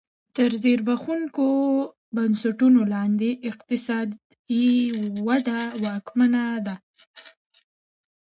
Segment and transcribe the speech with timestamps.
[0.35, 1.47] تر زبېښونکو
[2.15, 4.69] بنسټونو لاندې اقتصادي
[5.27, 6.75] وده ممکنه ده